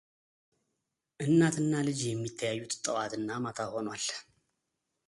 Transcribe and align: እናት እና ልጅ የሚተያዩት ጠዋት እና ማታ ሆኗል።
እናት 1.23 1.55
እና 1.63 1.73
ልጅ 1.87 1.99
የሚተያዩት 2.07 2.73
ጠዋት 2.83 3.13
እና 3.19 3.29
ማታ 3.45 3.59
ሆኗል። 3.75 4.05